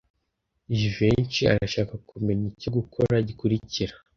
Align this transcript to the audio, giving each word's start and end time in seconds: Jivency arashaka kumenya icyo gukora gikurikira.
Jivency 0.77 1.41
arashaka 1.53 1.93
kumenya 2.09 2.45
icyo 2.53 2.69
gukora 2.77 3.15
gikurikira. 3.27 3.93